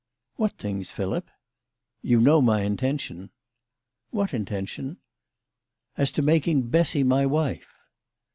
[0.37, 1.29] "What things, Philip?""
[2.11, 3.29] You know my intention.""
[4.09, 4.97] What intention?""
[5.95, 7.69] As to making Bessy my wife."